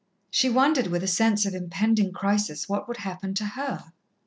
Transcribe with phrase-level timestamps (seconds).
[0.31, 3.93] She wondered, with a sense of impending crisis, what would happen to her.